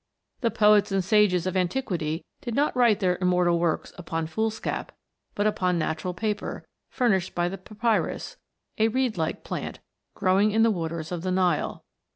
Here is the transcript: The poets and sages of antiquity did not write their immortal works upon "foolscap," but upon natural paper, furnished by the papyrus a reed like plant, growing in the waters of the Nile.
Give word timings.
The 0.39 0.49
poets 0.49 0.91
and 0.91 1.03
sages 1.03 1.45
of 1.45 1.55
antiquity 1.55 2.25
did 2.41 2.55
not 2.55 2.75
write 2.75 3.01
their 3.01 3.19
immortal 3.21 3.59
works 3.59 3.93
upon 3.99 4.25
"foolscap," 4.25 4.91
but 5.35 5.45
upon 5.45 5.77
natural 5.77 6.15
paper, 6.15 6.65
furnished 6.89 7.35
by 7.35 7.47
the 7.47 7.59
papyrus 7.59 8.35
a 8.79 8.87
reed 8.87 9.15
like 9.15 9.43
plant, 9.43 9.77
growing 10.15 10.49
in 10.49 10.63
the 10.63 10.71
waters 10.71 11.11
of 11.11 11.21
the 11.21 11.29
Nile. 11.29 11.85